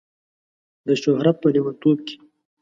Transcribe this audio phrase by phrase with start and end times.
[0.87, 2.15] د شهرت په لیونتوب کې